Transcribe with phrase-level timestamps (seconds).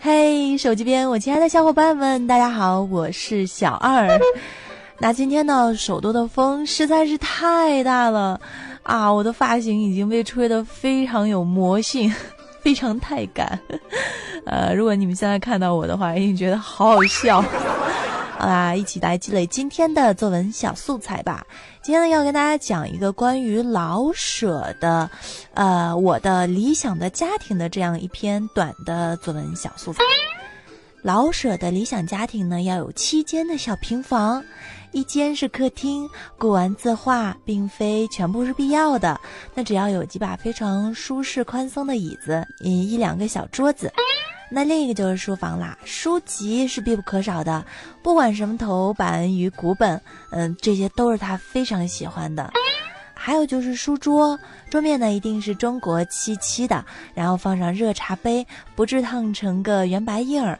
[0.00, 4.08] 嘿，手机边我亲爱的小伙伴们，大家好，我是小二。
[4.98, 8.40] 那今天呢，首都的风实在是太大了
[8.82, 12.12] 啊，我的发型已经被吹得非常有魔性，
[12.60, 13.58] 非常太感。
[14.44, 17.44] 呃，如果你们现在看到我的话，一定觉得好好笑。
[18.40, 21.46] 好啦，一起来积累今天的作文小素材吧。
[21.82, 25.10] 今天呢，要跟大家讲一个关于老舍的，
[25.52, 30.02] 呃，我的理想的家庭的这样一篇短的作文小素材。
[31.02, 34.42] 老舍的理想家庭呢，要有七间的小平房，
[34.92, 39.20] 一间是客厅，顾玩字画并非全部是必要的，
[39.54, 43.92] 那只要有几把非常舒适宽松的椅子，一两个小桌子。
[44.52, 47.64] 那另一个就是书房啦，书籍是必不可少的，
[48.02, 50.00] 不管什么头版与古本，
[50.32, 52.50] 嗯，这些都是他非常喜欢的。
[53.14, 54.38] 还有就是书桌，
[54.70, 60.58] 桌面呢一定是中国漆漆的，然后放上热茶杯，不致烫成个圆白印儿。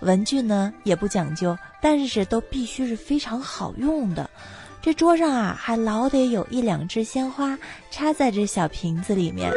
[0.00, 4.30] 文具呢也不讲究，但是都必须是非常好用的。
[4.80, 7.58] 这桌上啊，还老得有一两枝鲜花
[7.90, 9.50] 插在这小瓶子里面。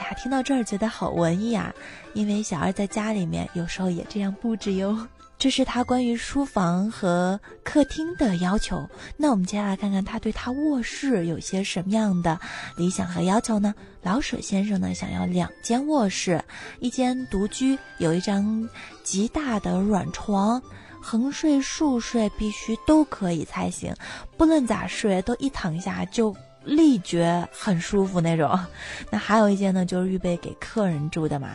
[0.00, 1.72] 呀，听到这儿觉得好文艺啊！
[2.14, 5.06] 因为小二在家里面有时候也这样布置哟。
[5.38, 8.86] 这是他关于书房和客厅的要求。
[9.16, 12.38] 那我们接下来看看他对他卧室有些什么样的
[12.76, 13.74] 理想和要求呢？
[14.02, 16.44] 老舍先生呢，想要两间卧室，
[16.78, 18.68] 一间独居，有一张
[19.02, 20.60] 极大的软床，
[21.00, 23.94] 横睡竖睡必须都可以才行，
[24.36, 26.36] 不论咋睡都一躺下就。
[26.64, 28.58] 立觉很舒服那种，
[29.10, 31.50] 那还有一间呢，就是预备给客人住的嘛。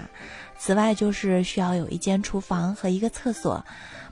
[0.57, 3.63] 此外，就是需要有一间厨房和一个厕所，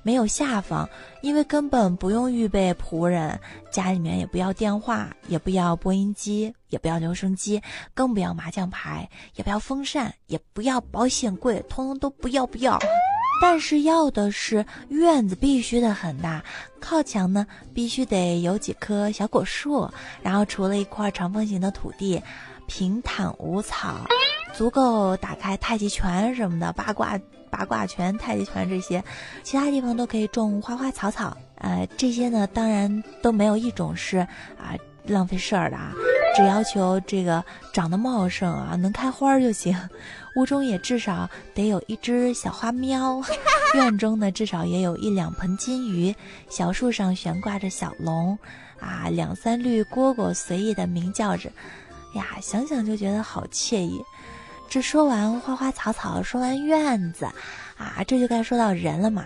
[0.04, 0.88] 没有下房，
[1.22, 3.40] 因为根本不用预备仆人，
[3.72, 7.62] 家里面也不要电话，也不要播音机，也不要留声机，
[7.94, 12.78] 更不要麻将牌，也不要风扇，也不要保险柜，通通都不要不要。
[13.46, 16.42] 但是要的是院子必须得很大，
[16.80, 22.24] 靠墙呢必须得有几棵小果树，然后除了一块长方形的土地，
[22.68, 24.06] 平坦无草，
[24.54, 29.04] 足够打开太极拳什么的八卦八卦拳、太极拳这些，
[29.44, 31.36] 其他地方都可以种花花草草。
[31.58, 34.20] 呃，这些呢当然都没有一种是
[34.58, 34.74] 啊
[35.06, 35.92] 浪费事儿的啊，
[36.36, 39.78] 只要求这个长得茂盛啊，能开花就行。
[40.36, 43.22] 屋中也至少得有一只小花喵，
[43.76, 46.16] 院中呢至少也有一两盆金鱼，
[46.50, 48.36] 小树上悬挂着小龙，
[48.80, 51.52] 啊，两三绿蝈蝈随意的鸣叫着，
[52.16, 54.04] 呀，想想就觉得好惬意。
[54.68, 57.26] 这说完花花草草，说完院子，
[57.78, 59.24] 啊，这就该说到人了嘛。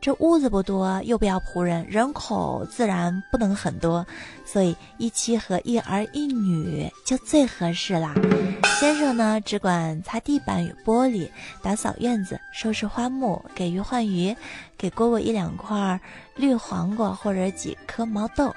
[0.00, 4.06] 这屋子不多，又不要仆人，人口自然不能很多，
[4.46, 8.14] 所以一妻和一儿一女就最合适啦。
[8.78, 11.28] 先生呢，只管擦地板与玻璃，
[11.62, 14.34] 打扫院子，收拾花木，给鱼换鱼，
[14.78, 16.00] 给蝈蝈一两块
[16.34, 18.54] 绿黄瓜或者几颗毛豆，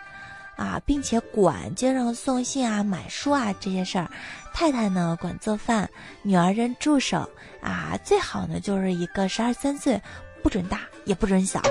[0.55, 4.09] 啊，并且管街上送信啊、买书啊这些事儿。
[4.53, 5.89] 太太呢，管做饭，
[6.21, 7.29] 女儿任助手，
[7.59, 10.01] 啊，最好呢就是一个十二三岁。
[10.43, 11.61] 不准大，也不准小，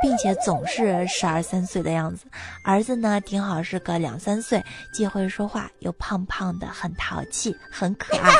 [0.00, 2.26] 并且总是十二三岁的样子。
[2.62, 8.32] 儿子呢，挺好，是个两三岁，既会说话，又胖胖的，很淘气，很可爱。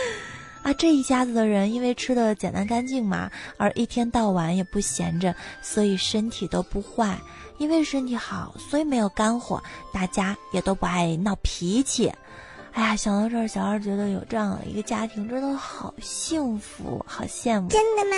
[0.64, 7.18] 啊，这一家子的人因为吃的简单干净嘛，而一天到晚也不闲着，所以身体都不坏。
[7.58, 12.10] 因为身体好，所以没有肝火，大家也都不爱闹脾气。
[12.72, 17.68] 哎呀，想到这儿，小二觉得有这样一个家庭真的好幸福，好羡慕。
[17.68, 18.16] 真的吗？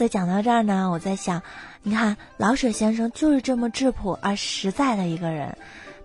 [0.00, 1.42] 所以讲到这儿呢，我在想，
[1.82, 5.54] 你看老舍先生就是这么质朴而实在的一个人，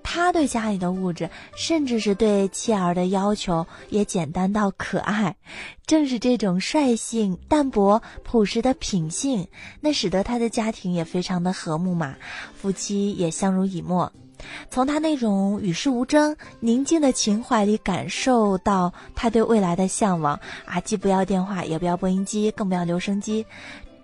[0.03, 5.33] 他对家里的物质，甚至是对妻儿的要求，也简单到可爱。
[5.87, 9.47] 正是这种率性、淡泊、朴实的品性，
[9.79, 12.15] 那使得他的家庭也非常的和睦嘛，
[12.53, 14.11] 夫妻也相濡以沫。
[14.69, 23.45] 从他那种与世无争、宁静的情怀里感受到他对未来的向往啊，既不要电话，也不要播音机，更不要留声机。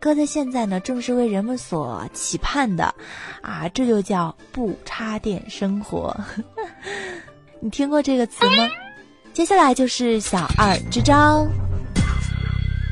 [0.02, 2.96] 搁在现在呢，正是为人们所期盼的，
[3.44, 6.20] 啊，这就叫不插电生活。
[7.62, 8.68] 你听过这个词吗？
[9.32, 11.46] 接下来就是小二支招。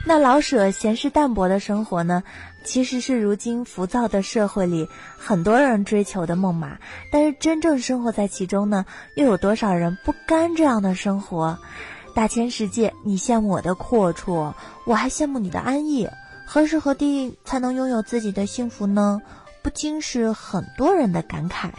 [0.05, 2.21] 那老舍闲适淡泊的生活呢，
[2.63, 6.77] 其实是如今浮躁的社会里很多人追求的梦嘛。
[7.11, 8.85] 但是真正生活在其中呢，
[9.15, 11.57] 又有多少人不甘这样的生活？
[12.13, 14.53] 大千世界，你羡慕我的阔绰，
[14.85, 16.07] 我还羡慕你的安逸。
[16.51, 19.21] 何时何地才能拥有自己的幸福呢？
[19.61, 21.69] 不禁是很多人的感慨。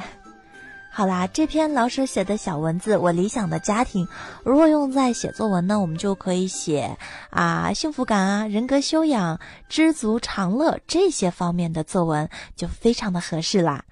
[0.94, 4.06] 好啦，这篇老舍写的小文字，我理想的家庭，
[4.44, 6.96] 如果用在写作文呢，我们就可以写
[7.30, 13.84] 啊幸福感啊、人格修养、知足常乐这些方面的作文，就非常的合适啦。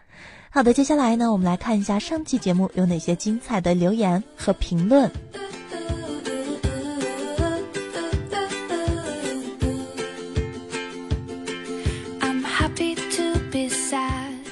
[0.51, 5.11] 好的，接下来呢，我们来看一下上期节目有哪些精彩的留言和评论。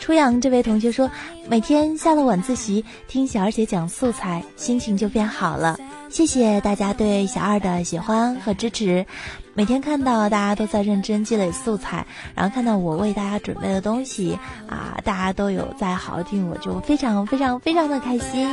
[0.06, 1.10] 初阳这位同学说，
[1.48, 5.76] 每天下了晚自习听小二姐讲素材，心情就变好了。
[6.08, 9.04] 谢谢大家对小二的喜欢和支持。
[9.52, 12.06] 每天看到大家都在认真积累素材，
[12.36, 14.38] 然后看到我为大家准备的东西
[14.68, 18.48] 啊，大家都有在好好听，我就非常非常非常的开心。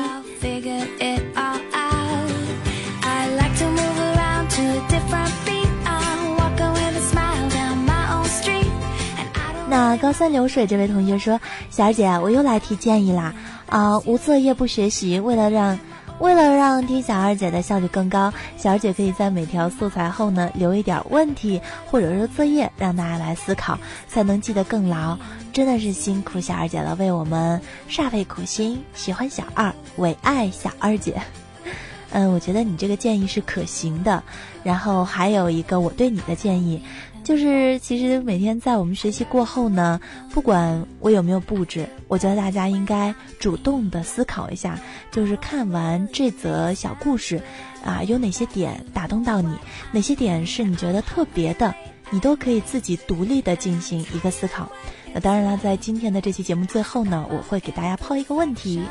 [9.73, 11.41] 那高三流水这位同学说
[11.71, 13.33] ：“小姐，我又来提建议啦！
[13.67, 15.79] 啊，无作业不学习，为了让，
[16.19, 21.59] 为了让听小二姐的效率更高，小二姐可以在每条素材后呢留一点问题
[21.89, 23.75] 或者是作业，让大家来思考，
[24.07, 25.17] 才能记得更牢。
[25.51, 27.59] 真的是辛苦小二姐了，为我们
[27.89, 28.79] 煞费苦心。
[28.93, 31.19] 喜欢小二，唯爱小二姐。
[32.13, 34.23] 嗯，我觉得你这个建议是可行的。
[34.63, 36.81] 然后还有一个我对你的建议。”
[37.23, 39.97] 就是，其实每天在我们学习过后呢，
[40.31, 44.77] 不管我有没有布置，我觉得大家应该主动的思考一下，
[45.09, 47.41] 就是看完这则小故事，
[47.81, 49.55] 啊，有哪些点打动到你，
[49.93, 51.73] 哪些点是你觉得特别的，
[52.09, 54.69] 你都可以自己独立的进行一个思考。
[55.13, 58.83] 那当然了，在今天的这期节目最后呢，我会给大家抛一个问题。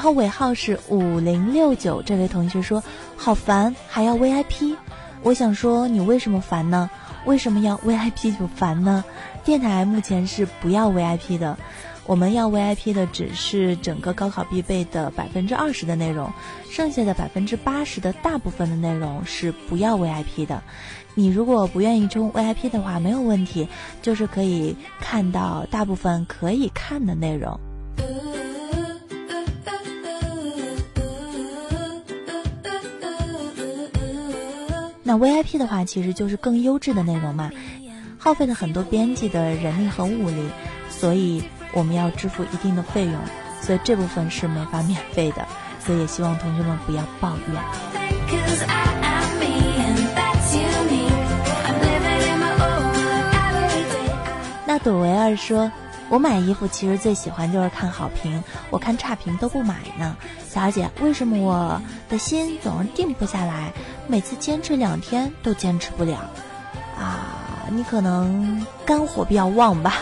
[0.00, 2.82] 然后尾号是五零六九，这位同学说
[3.18, 4.74] ：“好烦，还要 VIP。”
[5.22, 6.88] 我想说，你为什么烦呢？
[7.26, 9.04] 为什么要 VIP 就烦呢？
[9.44, 11.58] 电台目前是不要 VIP 的，
[12.06, 16.32] 我们要 VIP 的只是整个高考必备的百分之二十的内容，
[16.70, 20.62] 剩下的百分之八十的大部分的内容是不要 VIP 的。
[21.14, 23.68] 你如果不愿意充 VIP 的话，没有问题，
[24.00, 27.60] 就是可以看到大部分可以看的内容。
[35.10, 37.50] 那 VIP 的话，其实就是更优质的内容嘛，
[38.16, 40.48] 耗费了很多编辑的人力和物力，
[40.88, 41.42] 所以
[41.72, 43.14] 我们要支付一定的费用，
[43.60, 45.44] 所以这部分是没法免费的，
[45.84, 47.60] 所以也希望同学们不要抱怨。
[54.64, 55.72] 那朵维儿说。
[56.10, 60.16] 我买衣服其实最喜欢就是看好评，我看差评都不买呢。
[60.46, 63.72] 小姐，为什么我的心总是定不下来？
[64.08, 66.18] 每次坚持两天都坚持不了
[66.98, 67.64] 啊！
[67.70, 69.94] 你可能肝火比较旺吧，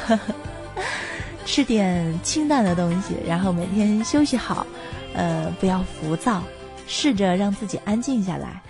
[1.44, 4.66] 吃点清淡的东西，然后每天休息好，
[5.12, 6.42] 呃，不要浮躁，
[6.86, 8.62] 试着让自己安静下来，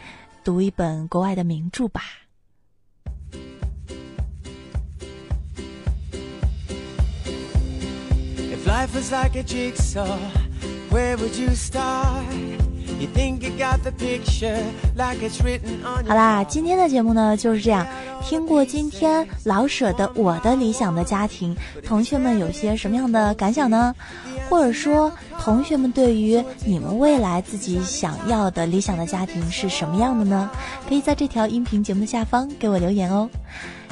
[0.42, 2.02] 读一本国外的名著吧。
[16.06, 17.84] 好啦，今天的节目呢就是这样。
[18.22, 23.92] 听过今天老舍的《我的理想的家庭》，同学们有些什么样的感想呢？
[24.48, 30.48] 或者说，同学们对于你们未来自己想要的理想的家庭是什么样的呢？
[30.88, 33.28] 可以在这条音频节目的下方给我留言哦。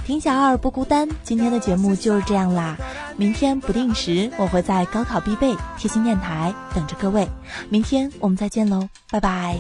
[0.07, 2.77] 听小二不孤单，今天的节目就是这样啦。
[3.17, 7.27] 明天不定时，我会在高考必备贴心电台等着各位。
[7.69, 9.57] 明天我们再见喽，拜拜。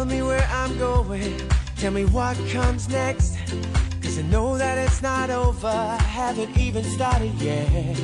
[0.00, 1.36] Tell me where I'm going?
[1.76, 3.36] Tell me what comes next?
[4.00, 8.00] Cause I know that it's not over, I haven't even started yet.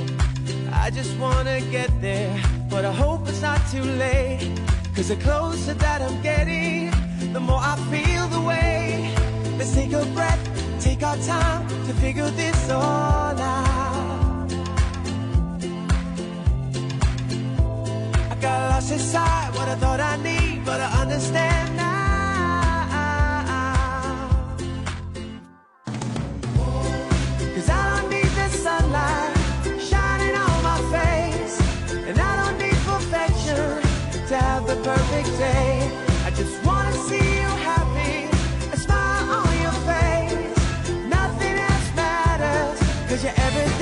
[0.72, 2.38] I just wanna get there,
[2.68, 4.46] but I hope it's not too late.
[4.94, 6.90] Cause the closer that I'm getting,
[7.32, 9.10] the more I feel the way.
[9.56, 10.42] Let's take a breath,
[10.78, 14.52] take our time to figure this all out.
[18.32, 21.85] I got lost inside what I thought I need but I understand now.
[43.26, 43.75] You everything.